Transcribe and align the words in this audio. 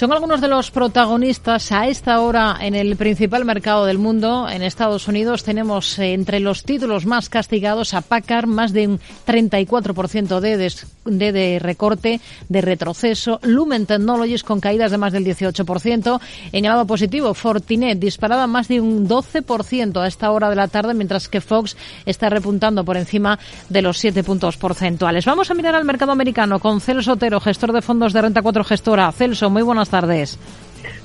Son 0.00 0.12
algunos 0.12 0.40
de 0.40 0.46
los 0.46 0.70
protagonistas 0.70 1.72
a 1.72 1.88
esta 1.88 2.20
hora 2.20 2.56
en 2.60 2.76
el 2.76 2.94
principal 2.94 3.44
mercado 3.44 3.84
del 3.84 3.98
mundo. 3.98 4.48
En 4.48 4.62
Estados 4.62 5.08
Unidos 5.08 5.42
tenemos 5.42 5.98
eh, 5.98 6.12
entre 6.12 6.38
los 6.38 6.62
títulos 6.62 7.04
más 7.04 7.28
castigados 7.28 7.94
a 7.94 8.00
Packard, 8.00 8.46
más 8.46 8.72
de 8.72 8.86
un 8.86 9.00
34% 9.26 10.38
de, 10.38 10.56
de, 10.56 11.32
de, 11.32 11.58
recorte, 11.58 12.20
de 12.48 12.60
retroceso. 12.60 13.40
Lumen 13.42 13.86
Technologies 13.86 14.44
con 14.44 14.60
caídas 14.60 14.92
de 14.92 14.98
más 14.98 15.12
del 15.12 15.24
18%. 15.24 16.20
En 16.52 16.64
el 16.64 16.70
lado 16.70 16.86
positivo, 16.86 17.34
Fortinet 17.34 17.98
disparada 17.98 18.46
más 18.46 18.68
de 18.68 18.80
un 18.80 19.08
12% 19.08 20.00
a 20.00 20.06
esta 20.06 20.30
hora 20.30 20.48
de 20.48 20.54
la 20.54 20.68
tarde, 20.68 20.94
mientras 20.94 21.28
que 21.28 21.40
Fox 21.40 21.76
está 22.06 22.28
repuntando 22.28 22.84
por 22.84 22.96
encima 22.96 23.36
de 23.68 23.82
los 23.82 23.98
7 23.98 24.22
puntos 24.22 24.58
porcentuales. 24.58 25.24
Vamos 25.24 25.50
a 25.50 25.54
mirar 25.54 25.74
al 25.74 25.84
mercado 25.84 26.12
americano 26.12 26.60
con 26.60 26.80
Celso 26.80 27.14
Otero, 27.14 27.40
gestor 27.40 27.72
de 27.72 27.82
fondos 27.82 28.12
de 28.12 28.22
renta 28.22 28.42
4 28.42 28.62
gestora. 28.62 29.10
Celso, 29.10 29.50
muy 29.50 29.62
buenas 29.62 29.87
tardes. 29.88 30.38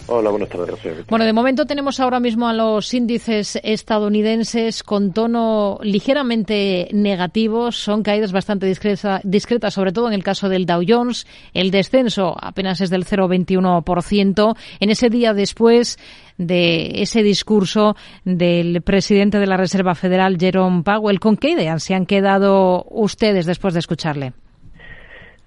Hola, 0.07 0.31
buenas 0.31 0.49
tardes. 0.49 1.07
Bueno, 1.07 1.23
de 1.23 1.31
momento 1.31 1.65
tenemos 1.65 1.99
ahora 2.01 2.19
mismo 2.19 2.47
a 2.47 2.53
los 2.53 2.93
índices 2.93 3.57
estadounidenses 3.63 4.83
con 4.83 5.13
tono 5.13 5.79
ligeramente 5.81 6.89
negativo. 6.91 7.71
Son 7.71 8.03
caídas 8.03 8.33
bastante 8.33 8.65
discreta, 8.65 9.21
discretas, 9.23 9.73
sobre 9.73 9.93
todo 9.93 10.07
en 10.07 10.13
el 10.13 10.23
caso 10.23 10.49
del 10.49 10.65
Dow 10.65 10.83
Jones. 10.85 11.25
El 11.53 11.71
descenso 11.71 12.35
apenas 12.39 12.81
es 12.81 12.89
del 12.89 13.05
0,21%. 13.05 14.57
En 14.81 14.89
ese 14.89 15.09
día 15.09 15.33
después 15.33 15.97
de 16.37 17.01
ese 17.01 17.23
discurso 17.23 17.95
del 18.25 18.81
presidente 18.81 19.39
de 19.39 19.47
la 19.47 19.55
Reserva 19.55 19.95
Federal, 19.95 20.37
Jerome 20.37 20.83
Powell, 20.83 21.21
¿con 21.21 21.37
qué 21.37 21.51
ideas 21.51 21.81
se 21.81 21.95
han 21.95 22.05
quedado 22.05 22.85
ustedes 22.89 23.45
después 23.45 23.73
de 23.73 23.79
escucharle? 23.79 24.33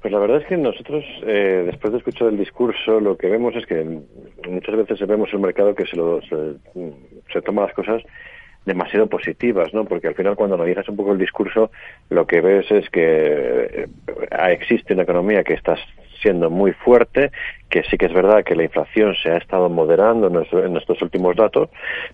Pues 0.06 0.12
la 0.12 0.20
verdad 0.20 0.41
es 0.41 0.46
que 0.46 0.56
nosotros, 0.56 1.05
eh, 1.27 1.65
después 1.66 1.91
de 1.91 1.98
escuchar 1.98 2.28
el 2.28 2.38
discurso, 2.38 3.01
lo 3.01 3.16
que 3.16 3.27
vemos 3.27 3.56
es 3.56 3.66
que 3.66 3.83
muchas 4.48 4.77
veces 4.77 5.05
vemos 5.05 5.34
un 5.34 5.41
mercado 5.41 5.74
que 5.74 5.84
se, 5.84 5.97
lo, 5.97 6.23
se, 6.23 6.55
se 7.33 7.42
toma 7.42 7.62
las 7.62 7.75
cosas 7.75 8.05
demasiado 8.64 9.08
positivas, 9.08 9.75
¿no? 9.75 9.84
Porque 9.84 10.06
al 10.06 10.14
final 10.14 10.36
cuando 10.36 10.55
analizas 10.55 10.89
un 10.89 10.95
poco 10.95 11.11
el 11.11 11.19
discurso, 11.19 11.72
lo 12.08 12.25
que 12.25 12.41
ves 12.41 12.70
es 12.70 12.89
que 12.91 13.03
eh, 13.03 13.89
existe 14.50 14.95
una 14.95 15.03
economía 15.03 15.42
que 15.42 15.55
está 15.55 15.75
siendo 16.23 16.50
muy 16.50 16.70
fuerte, 16.70 17.33
que 17.69 17.83
sí 17.84 17.97
que 17.97 18.06
es 18.06 18.12
verdad 18.12 18.45
que 18.45 18.55
la 18.55 18.64
inflación 18.64 19.14
se 19.22 19.31
ha 19.31 19.36
estado 19.36 19.69
moderando 19.69 20.28
en, 20.28 20.77
estos 20.77 21.03
últimos 21.03 21.36
datos, 21.36 21.69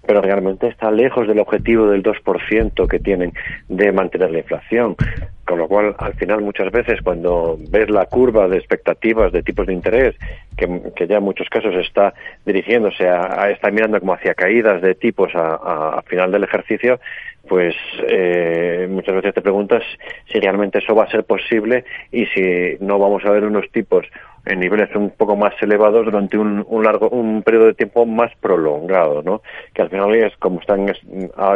pero 0.06 0.20
realmente 0.20 0.68
está 0.68 0.90
lejos 0.90 1.28
del 1.28 1.38
objetivo 1.38 1.88
del 1.88 2.02
2% 2.02 2.88
que 2.88 2.98
tienen 2.98 3.32
de 3.68 3.92
mantener 3.92 4.30
la 4.30 4.38
inflación. 4.38 4.96
Con 5.44 5.58
lo 5.58 5.68
cual, 5.68 5.94
al 5.98 6.14
final, 6.14 6.40
muchas 6.40 6.70
veces, 6.70 7.02
cuando 7.02 7.58
ves 7.68 7.90
la 7.90 8.06
curva 8.06 8.48
de 8.48 8.56
expectativas 8.56 9.32
de 9.32 9.42
tipos 9.42 9.66
de 9.66 9.74
interés, 9.74 10.14
que, 10.56 11.06
ya 11.06 11.16
en 11.16 11.24
muchos 11.24 11.48
casos 11.48 11.74
está 11.74 12.14
dirigiéndose 12.46 13.08
a, 13.08 13.42
a, 13.42 13.50
está 13.50 13.70
mirando 13.70 13.98
como 13.98 14.14
hacia 14.14 14.34
caídas 14.34 14.80
de 14.80 14.94
tipos 14.94 15.34
a, 15.34 15.98
a 15.98 16.02
final 16.02 16.30
del 16.30 16.44
ejercicio, 16.44 17.00
pues 17.48 17.74
eh, 18.08 18.86
muchas 18.88 19.14
veces 19.16 19.34
te 19.34 19.42
preguntas 19.42 19.82
si 20.30 20.38
realmente 20.38 20.78
eso 20.78 20.94
va 20.94 21.04
a 21.04 21.10
ser 21.10 21.24
posible 21.24 21.84
y 22.10 22.26
si 22.26 22.76
no 22.80 22.98
vamos 22.98 23.24
a 23.24 23.30
ver 23.30 23.44
unos 23.44 23.70
tipos 23.70 24.06
en 24.44 24.60
niveles 24.60 24.94
un 24.94 25.10
poco 25.10 25.36
más 25.36 25.54
elevados 25.60 26.04
durante 26.04 26.36
un, 26.36 26.64
un 26.68 26.82
largo 26.82 27.08
un 27.08 27.42
periodo 27.42 27.66
de 27.66 27.74
tiempo 27.74 28.06
más 28.06 28.32
prolongado, 28.40 29.22
¿no? 29.22 29.42
Que 29.72 29.82
al 29.82 29.90
final 29.90 30.14
es 30.14 30.36
como 30.38 30.60
están 30.60 30.92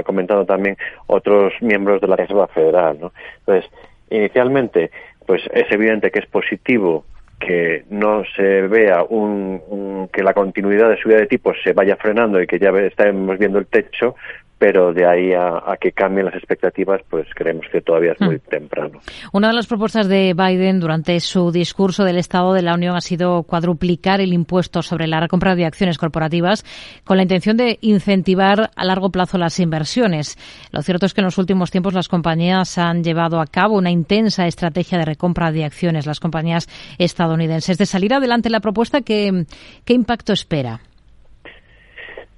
comentando 0.04 0.44
también 0.44 0.76
otros 1.06 1.52
miembros 1.60 2.00
de 2.00 2.08
la 2.08 2.16
Reserva 2.16 2.46
Federal, 2.48 2.98
¿no? 3.00 3.12
Entonces, 3.40 3.70
inicialmente, 4.10 4.90
pues 5.26 5.42
es 5.52 5.70
evidente 5.70 6.10
que 6.10 6.20
es 6.20 6.26
positivo 6.26 7.04
que 7.38 7.84
no 7.90 8.22
se 8.34 8.62
vea 8.62 9.02
un, 9.02 9.60
un, 9.68 10.08
que 10.08 10.22
la 10.22 10.32
continuidad 10.32 10.88
de 10.88 10.96
subida 10.96 11.18
de 11.18 11.26
tipos 11.26 11.56
se 11.62 11.72
vaya 11.72 11.96
frenando 11.96 12.40
y 12.40 12.46
que 12.46 12.58
ya 12.58 12.70
estemos 12.70 13.38
viendo 13.38 13.58
el 13.58 13.66
techo, 13.66 14.14
pero 14.58 14.94
de 14.94 15.06
ahí 15.06 15.32
a, 15.34 15.58
a, 15.70 15.76
que 15.76 15.92
cambien 15.92 16.26
las 16.26 16.34
expectativas, 16.34 17.02
pues 17.10 17.26
creemos 17.34 17.66
que 17.70 17.82
todavía 17.82 18.12
es 18.12 18.20
muy 18.20 18.36
mm. 18.36 18.50
temprano. 18.50 19.00
Una 19.32 19.48
de 19.48 19.54
las 19.54 19.66
propuestas 19.66 20.08
de 20.08 20.34
Biden 20.34 20.80
durante 20.80 21.20
su 21.20 21.52
discurso 21.52 22.04
del 22.04 22.16
Estado 22.16 22.54
de 22.54 22.62
la 22.62 22.74
Unión 22.74 22.96
ha 22.96 23.00
sido 23.00 23.42
cuadruplicar 23.42 24.20
el 24.20 24.32
impuesto 24.32 24.82
sobre 24.82 25.06
la 25.06 25.20
recompra 25.20 25.54
de 25.54 25.66
acciones 25.66 25.98
corporativas 25.98 26.64
con 27.04 27.18
la 27.18 27.22
intención 27.22 27.56
de 27.56 27.78
incentivar 27.82 28.70
a 28.74 28.84
largo 28.84 29.10
plazo 29.10 29.36
las 29.36 29.60
inversiones. 29.60 30.38
Lo 30.72 30.82
cierto 30.82 31.04
es 31.06 31.12
que 31.12 31.20
en 31.20 31.26
los 31.26 31.38
últimos 31.38 31.70
tiempos 31.70 31.92
las 31.92 32.08
compañías 32.08 32.78
han 32.78 33.04
llevado 33.04 33.40
a 33.40 33.46
cabo 33.46 33.76
una 33.76 33.90
intensa 33.90 34.46
estrategia 34.46 34.98
de 34.98 35.04
recompra 35.04 35.52
de 35.52 35.64
acciones, 35.64 36.06
las 36.06 36.20
compañías 36.20 36.68
estadounidenses. 36.98 37.76
De 37.76 37.86
salir 37.86 38.14
adelante 38.14 38.48
la 38.48 38.60
propuesta, 38.60 39.02
¿qué, 39.02 39.44
qué 39.84 39.92
impacto 39.92 40.32
espera? 40.32 40.80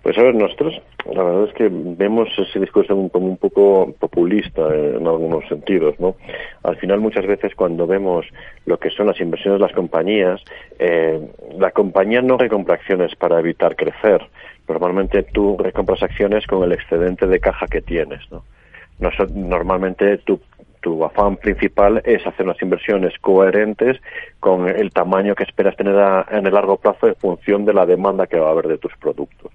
Pues 0.02 0.16
a 0.16 0.22
ver, 0.22 0.34
nosotros 0.34 0.80
la 1.12 1.22
verdad 1.22 1.44
es 1.48 1.54
que 1.54 1.68
vemos 1.70 2.28
ese 2.38 2.60
discurso 2.60 2.94
como 3.10 3.26
un 3.26 3.36
poco 3.36 3.92
populista 3.98 4.62
en 4.74 5.06
algunos 5.06 5.46
sentidos, 5.48 5.98
¿no? 5.98 6.16
Al 6.62 6.76
final 6.76 7.00
muchas 7.00 7.26
veces 7.26 7.54
cuando 7.54 7.86
vemos 7.86 8.26
lo 8.66 8.78
que 8.78 8.90
son 8.90 9.06
las 9.06 9.20
inversiones 9.20 9.58
de 9.58 9.66
las 9.66 9.74
compañías, 9.74 10.40
eh, 10.78 11.20
la 11.58 11.70
compañía 11.70 12.22
no 12.22 12.36
recompra 12.36 12.74
acciones 12.74 13.14
para 13.16 13.40
evitar 13.40 13.74
crecer. 13.74 14.20
Normalmente 14.68 15.22
tú 15.22 15.56
recompras 15.58 16.02
acciones 16.02 16.46
con 16.46 16.62
el 16.62 16.72
excedente 16.72 17.26
de 17.26 17.40
caja 17.40 17.66
que 17.66 17.80
tienes, 17.80 18.20
¿no? 18.30 18.44
Normalmente 19.34 20.18
tu, 20.18 20.40
tu 20.80 21.04
afán 21.04 21.36
principal 21.36 22.02
es 22.04 22.26
hacer 22.26 22.44
unas 22.44 22.60
inversiones 22.60 23.14
coherentes 23.20 24.00
con 24.40 24.68
el 24.68 24.90
tamaño 24.90 25.34
que 25.34 25.44
esperas 25.44 25.76
tener 25.76 25.94
en 26.30 26.46
el 26.46 26.52
largo 26.54 26.76
plazo 26.76 27.08
en 27.08 27.16
función 27.16 27.64
de 27.64 27.74
la 27.74 27.86
demanda 27.86 28.26
que 28.26 28.38
va 28.38 28.48
a 28.48 28.52
haber 28.52 28.68
de 28.68 28.78
tus 28.78 28.94
productos. 28.96 29.52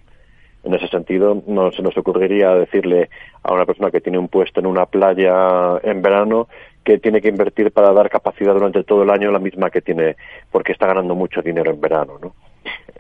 En 0.64 0.74
ese 0.74 0.88
sentido, 0.88 1.44
no 1.46 1.72
se 1.72 1.82
nos 1.82 1.98
ocurriría 1.98 2.52
decirle 2.56 3.10
a 3.44 3.54
una 3.54 3.66
persona 3.66 3.92
que 3.92 4.00
tiene 4.00 4.18
un 4.18 4.30
puesto 4.30 4.62
en 4.62 4.66
una 4.66 4.86
playa 4.86 5.80
en 5.84 6.02
verano 6.02 6.48
que 6.84 7.00
tiene 7.00 7.22
que 7.22 7.30
invertir 7.30 7.72
para 7.72 7.92
dar 7.92 8.10
capacidad 8.10 8.54
durante 8.54 8.84
todo 8.84 9.04
el 9.04 9.10
año 9.10 9.32
la 9.32 9.40
misma 9.40 9.70
que 9.70 9.82
tiene 9.82 10.16
porque 10.52 10.72
está 10.72 10.88
ganando 10.88 11.16
mucho 11.16 11.42
dinero 11.42 11.72
en 11.72 11.82
verano, 11.82 12.18
¿no? 12.22 12.34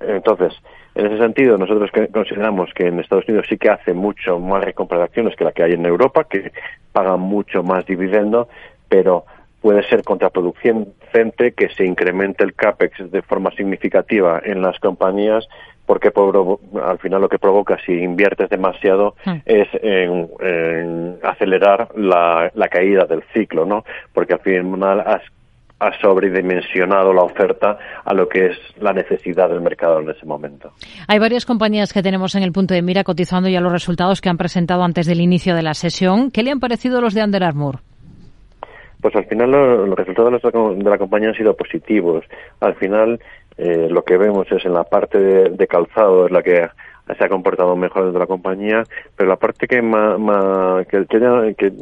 Entonces, 0.01 0.53
en 0.95 1.07
ese 1.07 1.17
sentido, 1.17 1.57
nosotros 1.57 1.89
consideramos 2.11 2.71
que 2.73 2.87
en 2.87 2.99
Estados 2.99 3.27
Unidos 3.27 3.47
sí 3.49 3.57
que 3.57 3.69
hace 3.69 3.93
mucho 3.93 4.39
más 4.39 4.63
recompra 4.63 4.97
de 4.97 5.05
acciones 5.05 5.35
que 5.35 5.43
la 5.43 5.51
que 5.51 5.63
hay 5.63 5.73
en 5.73 5.85
Europa, 5.85 6.25
que 6.25 6.51
pagan 6.91 7.21
mucho 7.21 7.63
más 7.63 7.85
dividendo, 7.85 8.49
pero 8.89 9.25
puede 9.61 9.87
ser 9.87 10.03
contraproducente 10.03 11.53
que 11.53 11.69
se 11.69 11.85
incremente 11.85 12.43
el 12.43 12.53
CAPEX 12.53 13.09
de 13.11 13.21
forma 13.21 13.49
significativa 13.51 14.41
en 14.43 14.61
las 14.61 14.77
compañías 14.79 15.47
porque 15.85 16.09
al 16.09 16.99
final 16.99 17.21
lo 17.21 17.29
que 17.29 17.39
provoca 17.39 17.77
si 17.85 17.91
inviertes 17.91 18.49
demasiado 18.49 19.15
hmm. 19.25 19.37
es 19.45 19.67
en, 19.81 20.29
en 20.39 21.17
acelerar 21.23 21.89
la, 21.95 22.51
la, 22.53 22.67
caída 22.69 23.05
del 23.05 23.23
ciclo, 23.33 23.65
¿no? 23.65 23.83
Porque 24.13 24.33
al 24.33 24.39
final 24.39 25.01
has, 25.01 25.21
has 25.79 25.99
sobredimensionado 25.99 27.13
la 27.13 27.23
oferta 27.23 27.77
a 28.03 28.13
lo 28.13 28.27
que 28.27 28.47
es 28.47 28.57
la 28.79 28.93
necesidad 28.93 29.49
del 29.49 29.61
mercado 29.61 29.99
en 29.99 30.09
ese 30.09 30.25
momento. 30.25 30.71
Hay 31.07 31.19
varias 31.19 31.45
compañías 31.45 31.91
que 31.91 32.01
tenemos 32.01 32.35
en 32.35 32.43
el 32.43 32.51
punto 32.51 32.73
de 32.73 32.81
mira 32.81 33.03
cotizando 33.03 33.49
ya 33.49 33.59
los 33.59 33.71
resultados 33.71 34.21
que 34.21 34.29
han 34.29 34.37
presentado 34.37 34.83
antes 34.83 35.05
del 35.05 35.21
inicio 35.21 35.55
de 35.55 35.63
la 35.63 35.73
sesión. 35.73 36.31
¿Qué 36.31 36.43
le 36.43 36.51
han 36.51 36.59
parecido 36.59 37.01
los 37.01 37.13
de 37.13 37.23
Under 37.23 37.43
Armour? 37.43 37.79
Pues 39.01 39.13
al 39.17 39.25
final 39.25 39.51
los 39.51 39.97
resultados 39.97 40.41
de 40.41 40.89
la 40.89 40.97
compañía 40.97 41.27
han 41.27 41.35
sido 41.35 41.53
positivos. 41.57 42.23
Al 42.61 42.73
final 42.75 43.19
eh, 43.57 43.87
lo 43.89 44.03
que 44.03 44.17
vemos 44.17 44.51
es 44.51 44.65
en 44.65 44.73
la 44.73 44.83
parte 44.83 45.19
de, 45.19 45.49
de, 45.49 45.67
calzado 45.67 46.25
es 46.25 46.31
la 46.31 46.41
que 46.41 46.69
se 47.05 47.23
ha 47.23 47.29
comportado 47.29 47.75
mejor 47.75 48.03
dentro 48.03 48.19
de 48.19 48.23
la 48.23 48.27
compañía, 48.27 48.83
pero 49.15 49.29
la 49.29 49.35
parte 49.35 49.67
que, 49.67 49.81
ma, 49.81 50.83
que, 50.89 51.05
que, 51.05 51.73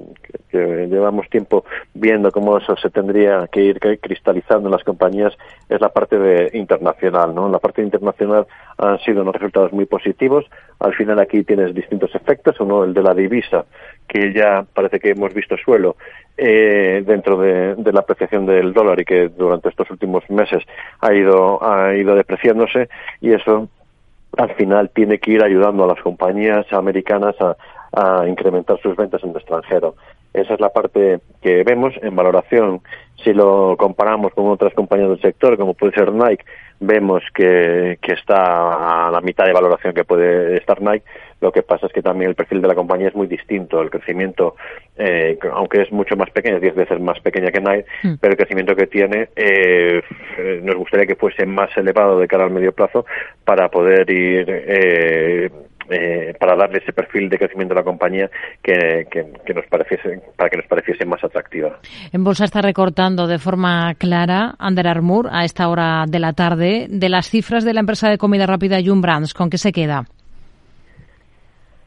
que, 0.50 0.88
llevamos 0.88 1.30
tiempo 1.30 1.64
viendo 1.94 2.32
cómo 2.32 2.58
eso 2.58 2.76
se 2.78 2.90
tendría 2.90 3.48
que 3.52 3.62
ir 3.62 3.80
cristalizando 3.80 4.68
en 4.68 4.72
las 4.72 4.84
compañías 4.84 5.34
es 5.70 5.80
la 5.80 5.90
parte 5.90 6.18
de 6.18 6.58
internacional, 6.58 7.36
¿no? 7.36 7.50
La 7.50 7.60
parte 7.60 7.82
internacional 7.84 8.48
han 8.78 9.00
sido 9.00 9.22
unos 9.22 9.36
resultados 9.36 9.72
muy 9.72 9.86
positivos. 9.86 10.46
Al 10.80 10.94
final 10.96 11.20
aquí 11.20 11.44
tienes 11.44 11.74
distintos 11.76 12.14
efectos, 12.16 12.60
uno 12.60 12.84
el 12.84 12.94
de 12.94 13.04
la 13.04 13.14
divisa, 13.14 13.66
que 14.08 14.34
ya 14.34 14.66
parece 14.74 15.00
que 15.00 15.12
hemos 15.12 15.34
visto 15.34 15.56
suelo 15.58 15.96
eh, 16.36 17.04
dentro 17.06 17.38
de, 17.38 17.76
de, 17.76 17.94
la 17.94 18.00
apreciación 18.00 18.46
del 18.48 18.74
dólar 18.74 19.00
y 19.00 19.06
que 19.06 19.30
durante 19.30 19.70
estos 19.70 19.90
últimos 19.92 20.28
meses 20.30 20.64
ha 21.00 21.14
ido 21.14 21.64
ha 21.64 21.94
ido 21.94 22.16
depreciándose 22.16 22.90
y 23.20 23.34
eso 23.34 23.70
al 24.38 24.54
final 24.56 24.90
tiene 24.90 25.20
que 25.20 25.32
ir 25.32 25.44
ayudando 25.44 25.84
a 25.84 25.88
las 25.88 26.02
compañías 26.02 26.66
americanas 26.72 27.36
a, 27.40 27.56
incrementar 28.26 28.80
sus 28.82 28.96
ventas 28.96 29.22
en 29.22 29.32
el 29.32 29.36
extranjero. 29.36 29.96
Esa 30.34 30.54
es 30.54 30.62
la 30.62 30.70
parte 30.70 31.20
que 31.42 31.62
vemos 31.66 31.94
en 32.02 32.16
valoración. 32.16 32.80
Si 33.22 33.34
lo 33.34 33.76
comparamos 33.78 34.34
con 34.34 34.48
otras 34.48 34.74
compañías 34.74 35.10
del 35.10 35.20
sector, 35.20 35.58
como 35.58 35.74
puede 35.74 35.92
ser 35.94 36.14
Nike, 36.14 36.46
vemos 36.80 37.22
que 37.34 37.98
está 38.02 39.08
a 39.08 39.12
la 39.12 39.20
mitad 39.20 39.44
de 39.44 39.52
valoración 39.52 39.94
que 39.94 40.06
puede 40.06 40.56
estar 40.56 40.82
Nike, 40.82 41.04
Lo 41.42 41.52
que 41.52 41.64
pasa 41.64 41.88
es 41.88 41.94
que 41.94 42.02
también 42.02 42.30
el 42.30 42.36
perfil 42.36 42.62
de 42.62 42.68
la 42.68 42.76
compañía 42.76 43.10
es 43.10 43.16
muy 43.16 43.28
distinto. 43.28 43.82
El 43.82 43.90
crecimiento, 43.90 44.56
eh, 44.98 45.38
aunque 45.52 45.82
es 45.82 45.92
mucho 45.92 46.16
más 46.16 46.30
pequeño, 46.30 46.56
es 46.58 46.62
10 46.62 46.76
veces 46.76 47.02
más 47.02 47.20
pequeña 47.20 47.52
que 47.52 47.60
Nike, 47.60 47.86
mm. 48.04 48.14
pero 48.22 48.32
el 48.32 48.38
crecimiento 48.38 48.76
que 48.76 48.88
tiene 48.88 49.30
eh, 49.36 50.02
nos 50.64 50.76
gustaría 50.76 51.06
que 51.06 51.16
fuese 51.16 51.46
más 51.46 51.76
elevado 51.76 52.20
de 52.20 52.28
cara 52.28 52.46
al 52.46 52.52
medio 52.52 52.72
plazo 52.72 53.06
para 53.44 53.70
poder 53.70 54.10
ir 54.10 54.46
eh, 54.48 55.50
eh, 55.90 56.34
para 56.40 56.56
darle 56.56 56.78
ese 56.78 56.94
perfil 56.94 57.28
de 57.28 57.38
crecimiento 57.38 57.74
a 57.74 57.78
la 57.78 57.84
compañía 57.84 58.30
que, 58.64 59.08
que, 59.12 59.54
nos 59.54 59.66
pareciese, 59.66 60.22
para 60.38 60.50
que 60.50 60.58
nos 60.58 60.66
pareciese 60.66 61.06
más 61.06 61.22
atractiva. 61.22 61.80
En 62.14 62.24
bolsa 62.24 62.46
está 62.46 62.62
recortando 62.62 63.28
de 63.28 63.40
forma 63.40 63.94
clara 63.96 64.56
Under 64.60 64.88
Armour 64.88 65.28
a 65.32 65.44
esta 65.44 65.68
hora 65.68 66.06
de 66.08 66.20
la 66.20 66.32
tarde 66.32 66.88
de 66.90 67.10
las 67.10 67.30
cifras 67.30 67.66
de 67.66 67.74
la 67.74 67.82
empresa 67.82 68.10
de 68.10 68.18
comida 68.18 68.46
rápida 68.46 68.78
Jum 68.82 69.02
Brands. 69.02 69.34
¿Con 69.34 69.50
qué 69.50 69.58
se 69.58 69.74
queda? 69.74 70.06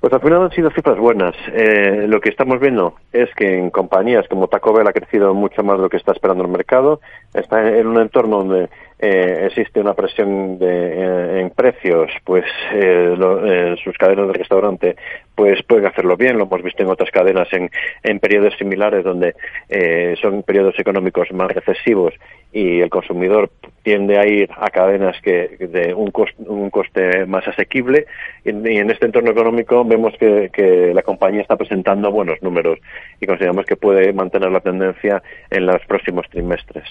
Pues 0.04 0.12
al 0.12 0.20
final 0.20 0.42
han 0.42 0.50
sido 0.50 0.70
cifras 0.70 0.98
buenas. 0.98 1.34
Eh, 1.50 2.04
lo 2.06 2.20
que 2.20 2.28
estamos 2.28 2.60
viendo 2.60 2.94
es 3.10 3.34
que 3.34 3.56
en 3.56 3.70
compañías 3.70 4.28
como 4.28 4.48
Taco 4.48 4.74
Bell 4.74 4.86
ha 4.86 4.92
crecido 4.92 5.32
mucho 5.32 5.62
más 5.62 5.78
de 5.78 5.84
lo 5.84 5.88
que 5.88 5.96
está 5.96 6.12
esperando 6.12 6.44
el 6.44 6.50
mercado. 6.50 7.00
Está 7.32 7.66
en 7.66 7.86
un 7.86 7.98
entorno 7.98 8.44
donde 8.44 8.68
eh, 8.98 9.46
existe 9.46 9.80
una 9.80 9.94
presión 9.94 10.58
de, 10.58 10.66
eh, 10.66 11.40
en 11.40 11.50
precios, 11.50 12.10
pues 12.24 12.44
eh, 12.72 13.74
sus 13.82 13.96
cadenas 13.98 14.28
de 14.28 14.32
restaurante 14.32 14.96
pues 15.34 15.62
pueden 15.64 15.86
hacerlo 15.86 16.16
bien. 16.16 16.38
Lo 16.38 16.44
hemos 16.44 16.62
visto 16.62 16.82
en 16.82 16.90
otras 16.90 17.10
cadenas 17.10 17.48
en, 17.52 17.70
en 18.02 18.20
periodos 18.20 18.54
similares 18.56 19.04
donde 19.04 19.34
eh, 19.68 20.14
son 20.20 20.42
periodos 20.42 20.78
económicos 20.78 21.32
más 21.32 21.50
recesivos 21.50 22.14
y 22.52 22.80
el 22.80 22.88
consumidor 22.88 23.50
tiende 23.82 24.16
a 24.16 24.26
ir 24.26 24.48
a 24.56 24.70
cadenas 24.70 25.20
que 25.20 25.56
de 25.58 25.92
un, 25.92 26.12
un 26.46 26.70
coste 26.70 27.26
más 27.26 27.46
asequible 27.48 28.06
y, 28.44 28.50
en 28.50 28.90
este 28.90 29.06
entorno 29.06 29.32
económico 29.32 29.84
vemos 29.84 30.14
que, 30.20 30.50
que, 30.52 30.94
la 30.94 31.02
compañía 31.02 31.42
está 31.42 31.56
presentando 31.56 32.12
buenos 32.12 32.40
números 32.42 32.78
y 33.20 33.26
consideramos 33.26 33.66
que 33.66 33.74
puede 33.74 34.12
mantener 34.12 34.52
la 34.52 34.60
tendencia 34.60 35.20
en 35.50 35.66
los 35.66 35.84
próximos 35.86 36.26
trimestres. 36.30 36.84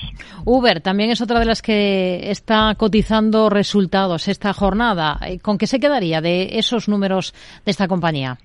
Uber 0.44 0.82
también 0.82 1.12
es 1.12 1.22
otra 1.22 1.40
de 1.40 1.46
las 1.46 1.62
que 1.62 1.93
está 2.32 2.76
cotizando 2.78 3.50
resultados 3.50 4.28
esta 4.28 4.54
jornada. 4.54 5.20
¿Con 5.42 5.58
qué 5.58 5.68
se 5.68 5.80
quedaría 5.80 6.22
de 6.22 6.58
esos 6.58 6.90
números 6.90 7.34
de 7.66 7.72
esta 7.72 7.88
compañía? 7.88 8.38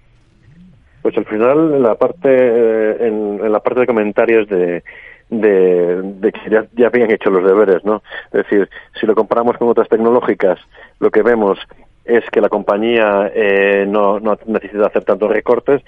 Pues 1.03 1.17
al 1.17 1.27
final 1.27 1.75
en 1.75 1.83
la 1.83 1.95
parte 1.95 2.29
eh, 2.31 3.07
en, 3.07 3.53
la 3.53 3.61
parte 3.61 3.81
de 3.81 3.87
comentarios 3.87 4.49
de 4.49 4.83
de, 5.31 6.33
que 6.33 6.51
ya, 6.51 6.87
habían 6.87 7.11
hecho 7.11 7.29
los 7.29 7.45
deberes, 7.45 7.85
¿no? 7.85 8.03
Es 8.33 8.45
decir, 8.45 8.69
si 8.99 9.07
lo 9.07 9.15
comparamos 9.15 9.59
con 9.59 9.69
otras 9.69 9.89
tecnológicas, 9.89 10.59
lo 11.01 11.11
que 11.11 11.23
vemos 11.23 11.59
es 12.05 12.25
que 12.31 12.41
la 12.41 12.49
compañía 12.49 13.31
eh, 13.35 13.85
no, 13.87 14.19
no 14.21 14.39
necesita 14.47 14.87
hacer 14.87 15.05
tantos 15.05 15.31
recortes 15.31 15.83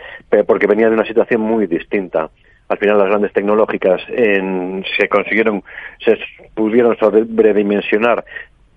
porque 0.47 0.67
venía 0.67 0.89
de 0.89 0.95
una 0.95 1.07
situación 1.07 1.41
muy 1.41 1.67
distinta 1.67 2.29
al 2.71 2.79
final 2.79 2.99
las 2.99 3.09
grandes 3.09 3.33
tecnológicas 3.33 4.01
en, 4.09 4.85
se 4.97 5.09
consiguieron, 5.09 5.65
se 6.05 6.17
pudieron 6.55 6.97
sobredimensionar 6.99 8.25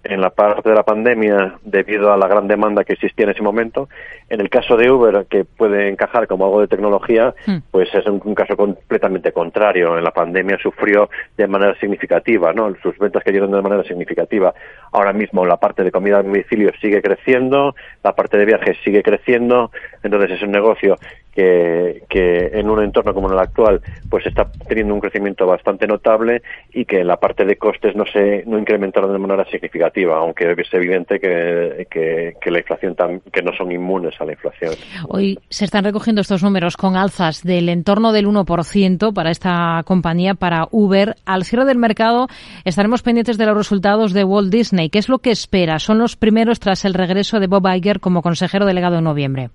en 0.04 0.20
la 0.20 0.32
parte 0.32 0.70
de 0.70 0.76
la 0.76 0.84
pandemia 0.84 1.60
debido 1.64 2.12
a 2.12 2.18
la 2.18 2.28
gran 2.28 2.48
demanda 2.48 2.84
que 2.84 2.94
existía 2.94 3.26
en 3.26 3.32
ese 3.32 3.42
momento. 3.42 3.88
En 4.30 4.42
el 4.42 4.50
caso 4.50 4.76
de 4.76 4.92
Uber, 4.92 5.28
que 5.30 5.46
puede 5.46 5.90
encajar 5.90 6.28
como 6.28 6.46
algo 6.46 6.62
de 6.62 6.68
tecnología, 6.68 7.34
hmm. 7.46 7.58
pues 7.72 7.94
es 7.94 8.06
un, 8.08 8.36
caso 8.36 8.58
completamente 8.58 9.32
contrario. 9.32 9.98
En 9.98 10.04
la 10.04 10.12
pandemia 10.12 10.58
sufrió 10.58 11.10
de 11.38 11.48
manera 11.48 11.76
significativa, 11.80 12.52
¿no? 12.52 12.74
Sus 12.82 12.98
ventas 12.98 13.24
cayeron 13.24 13.52
de 13.52 13.62
manera 13.62 13.84
significativa. 13.84 14.54
Ahora 14.92 15.14
mismo 15.14 15.46
la 15.46 15.58
parte 15.58 15.84
de 15.84 15.92
comida 15.92 16.18
a 16.18 16.24
domicilio 16.24 16.72
sigue 16.82 17.02
creciendo, 17.02 17.76
la 18.04 18.14
parte 18.14 18.38
de 18.38 18.46
viajes 18.46 18.78
sigue 18.84 19.04
creciendo, 19.04 19.72
entonces 20.04 20.32
es 20.32 20.42
un 20.44 20.52
negocio 20.52 20.96
que, 21.34 22.04
que 22.10 22.52
en 22.54 22.70
un 22.70 22.84
entorno 22.84 23.14
como 23.14 23.32
el 23.32 23.40
actual 23.40 23.82
pues 24.10 24.26
está 24.26 24.52
teniendo 24.68 24.94
un 24.94 25.00
crecimiento 25.00 25.46
bastante 25.48 25.88
notable 25.88 26.42
y 26.74 26.86
que 26.86 27.04
la 27.04 27.18
parte 27.18 27.46
de 27.46 27.56
costes 27.56 27.96
no 27.96 28.06
se 28.06 28.44
no 28.46 28.60
incrementaron 28.60 29.12
de 29.12 29.20
manera 29.20 29.46
significativa, 29.46 30.18
aunque 30.18 30.52
es 30.52 30.74
evidente 30.74 31.20
que, 31.20 32.34
la 32.46 32.60
inflación 32.60 32.96
que 33.32 33.42
no 33.42 33.52
son 33.58 33.72
inmunes 33.72 34.14
a 34.20 34.26
la 34.26 34.34
inflación. 34.34 34.74
Hoy 35.08 35.40
se 35.50 35.66
están 35.66 35.84
recogiendo 35.84 36.22
estos 36.22 36.44
números 36.44 36.78
con 36.78 36.96
alzas 36.96 37.44
del 37.44 37.70
entorno 37.70 38.12
del 38.12 38.28
1% 38.28 39.14
para 39.14 39.32
esta 39.32 39.82
compañía, 39.86 40.36
para 40.36 40.68
Uber. 40.72 41.16
Al 41.26 41.44
cierre 41.44 41.66
del 41.66 41.78
mercado 41.78 42.28
estaremos 42.66 43.02
pendientes 43.02 43.38
de 43.38 43.46
los 43.46 43.58
resultados 43.58 44.14
de 44.14 44.24
Walt 44.24 44.52
Disney. 44.52 44.90
¿Qué 44.90 45.00
es 45.00 45.10
lo 45.10 45.20
que 45.20 45.32
espera? 45.32 45.80
Son 45.80 45.98
los 45.98 46.16
primeros 46.16 46.60
tras 46.60 46.86
el 46.86 46.94
regreso 46.94 47.40
de 47.40 47.48
Bob 47.48 47.68
Iger 47.68 48.00
como 48.00 48.22
consejero 48.22 48.66
delegado 48.66 48.98
en 48.98 49.06
noviembre. 49.06 49.50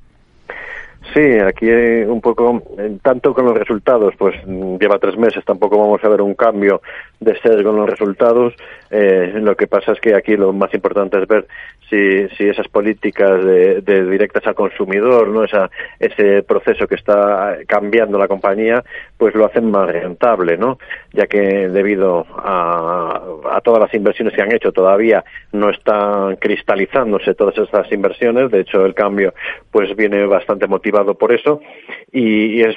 Sí, 1.19 1.37
aquí 1.41 1.69
un 1.69 2.20
poco, 2.20 2.62
tanto 3.03 3.35
con 3.35 3.47
los 3.47 3.59
resultados, 3.59 4.15
pues 4.17 4.37
lleva 4.47 5.00
tres 5.00 5.17
meses, 5.19 5.44
tampoco 5.44 5.76
vamos 5.76 6.05
a 6.05 6.09
ver 6.09 6.23
un 6.23 6.35
cambio 6.35 6.81
de 7.19 7.37
ser 7.41 7.65
con 7.65 7.75
los 7.75 7.91
resultados. 7.91 8.55
Eh, 8.88 9.32
lo 9.35 9.56
que 9.56 9.67
pasa 9.67 9.93
es 9.93 10.00
que 10.00 10.15
aquí 10.15 10.37
lo 10.37 10.53
más 10.53 10.73
importante 10.75 11.20
es 11.20 11.26
ver 11.26 11.49
si, 11.91 12.29
si 12.37 12.49
esas 12.49 12.69
políticas 12.69 13.44
de, 13.44 13.81
directas 14.09 14.47
al 14.47 14.55
consumidor, 14.55 15.29
no 15.29 15.43
Esa, 15.43 15.69
ese 15.99 16.44
proceso 16.44 16.87
que 16.87 16.94
está 16.94 17.59
cambiando 17.67 18.17
la 18.17 18.29
compañía, 18.29 18.85
pues 19.17 19.35
lo 19.35 19.47
hacen 19.47 19.70
más 19.73 19.91
rentable, 19.91 20.56
¿no? 20.56 20.79
Ya 21.12 21.26
que 21.26 21.69
debido 21.69 22.26
a, 22.37 23.20
a 23.50 23.61
todas 23.62 23.81
las 23.81 23.94
inversiones 23.94 24.35
que 24.35 24.43
han 24.43 24.53
hecho 24.53 24.70
todavía 24.70 25.25
no 25.50 25.70
están 25.70 26.37
cristalizándose 26.37 27.35
todas 27.35 27.59
estas 27.59 27.91
inversiones. 27.91 28.53
De 28.53 28.61
hecho, 28.61 28.87
el 28.87 28.94
cambio 28.94 29.35
pues 29.73 29.97
viene 29.97 30.25
bastante 30.26 30.69
motivado 30.69 31.07
por 31.14 31.32
eso 31.32 31.60
y, 32.12 32.62
es, 32.62 32.76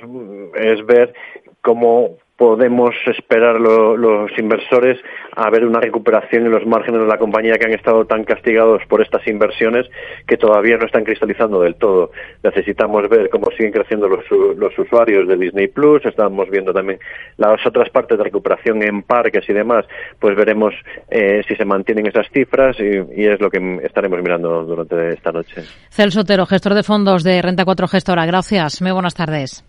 es 0.56 0.86
ver 0.86 1.14
cómo 1.62 2.18
podemos 2.42 2.96
esperar 3.06 3.62
los 3.62 4.32
inversores 4.36 4.98
a 5.36 5.48
ver 5.52 5.64
una 5.64 5.80
recuperación 5.80 6.48
en 6.48 6.52
los 6.52 6.66
márgenes 6.66 7.02
de 7.02 7.08
la 7.08 7.20
compañía 7.20 7.54
que 7.60 7.68
han 7.68 7.74
estado 7.76 8.06
tan 8.06 8.24
castigados 8.24 8.82
por 8.90 9.00
estas 9.00 9.28
inversiones 9.28 9.86
que 10.26 10.38
todavía 10.38 10.76
no 10.78 10.88
están 10.88 11.04
cristalizando 11.04 11.62
del 11.62 11.76
todo. 11.76 12.10
Necesitamos 12.42 13.08
ver 13.10 13.30
cómo 13.30 13.52
siguen 13.52 13.72
creciendo 13.72 14.08
los, 14.08 14.26
los 14.58 14.76
usuarios 14.76 15.28
de 15.28 15.38
Disney 15.38 15.68
Plus, 15.68 16.04
estamos 16.04 16.50
viendo 16.50 16.74
también 16.74 16.98
las 17.38 17.64
otras 17.64 17.92
partes 17.92 18.18
de 18.18 18.24
recuperación 18.24 18.82
en 18.82 19.04
parques 19.04 19.48
y 19.48 19.54
demás, 19.54 19.86
pues 20.20 20.36
veremos 20.36 20.74
eh, 21.12 21.44
si 21.48 21.56
se 21.56 21.64
mantienen 21.64 22.08
esas 22.08 22.26
cifras 22.34 22.76
y, 22.80 23.24
es 23.24 23.40
lo 23.40 23.52
que 23.52 23.82
estaremos 23.84 24.20
mirando 24.20 24.64
durante 24.64 25.10
esta 25.10 25.32
noche. 25.32 25.62
Celso 25.92 26.22
Otero, 26.22 26.48
gestor 26.48 26.74
de 26.74 26.82
fondos 26.82 27.24
de 27.24 27.40
Renta 27.40 27.66
4 27.66 27.88
Gestora, 27.88 28.26
gracias. 28.26 28.82
Muy 28.82 28.92
buenas 28.92 29.14
tardes. 29.14 29.64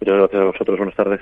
Muchas 0.00 0.18
gracias 0.18 0.40
a 0.40 0.44
vosotros, 0.44 0.78
buenas 0.78 0.94
tardes. 0.94 1.20